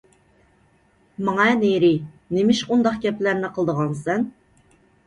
[1.27, 1.91] —ماڭە نېرى،
[2.39, 4.29] نېمىشقا ئۇنداق گەپلەرنى قىلىدىغانسەن؟